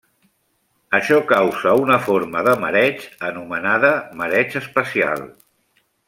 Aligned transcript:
Això 0.99 1.17
causa 1.31 1.73
una 1.81 1.99
forma 2.07 2.41
de 2.49 2.55
mareig 2.63 3.05
anomenada 3.31 3.91
mareig 4.23 4.57
espacial. 4.65 5.23